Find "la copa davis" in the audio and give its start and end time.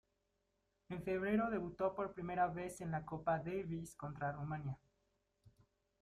2.89-3.95